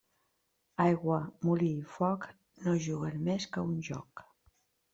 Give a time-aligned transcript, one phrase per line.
[0.85, 1.17] Aigua,
[1.49, 2.27] molí i foc,
[2.65, 4.29] no juguen més que a un joc.